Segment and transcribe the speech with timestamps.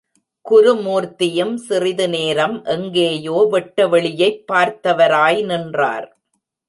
[0.49, 6.07] குரூமூர்த்தியும் சிறிது நேரம் எங்கேயோ வெட்டவெளியைப் பார்த்தவராய் நின்றார்.